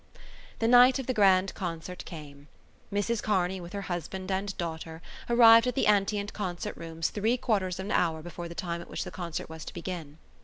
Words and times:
The 0.57 0.67
night 0.67 0.97
of 0.97 1.05
the 1.05 1.13
grand 1.13 1.53
concert 1.53 2.05
came. 2.05 2.47
Mrs 2.91 3.21
Kearney, 3.21 3.61
with 3.61 3.71
her 3.73 3.83
husband 3.83 4.31
and 4.31 4.57
daughter, 4.57 4.99
arrived 5.29 5.67
at 5.67 5.75
the 5.75 5.85
Antient 5.85 6.33
Concert 6.33 6.75
Rooms 6.75 7.11
three 7.11 7.37
quarters 7.37 7.79
of 7.79 7.85
an 7.85 7.91
hour 7.91 8.23
before 8.23 8.49
the 8.49 8.55
time 8.55 8.81
at 8.81 8.89
which 8.89 9.03
the 9.03 9.11
concert 9.11 9.47
was 9.47 9.63
to 9.65 9.75
begin. 9.75 10.17